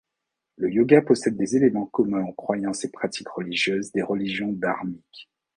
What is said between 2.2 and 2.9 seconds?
aux croyances